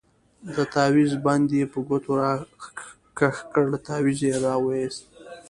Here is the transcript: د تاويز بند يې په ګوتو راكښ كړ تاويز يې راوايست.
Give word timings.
د 0.55 0.57
تاويز 0.73 1.11
بند 1.25 1.47
يې 1.59 1.65
په 1.73 1.79
ګوتو 1.87 2.11
راكښ 2.21 3.37
كړ 3.53 3.65
تاويز 3.87 4.19
يې 4.27 4.35
راوايست. 4.45 5.01